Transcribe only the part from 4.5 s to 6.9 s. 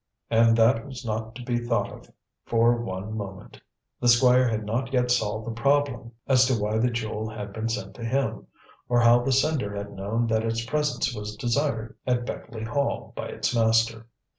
not yet solved the problem as to why the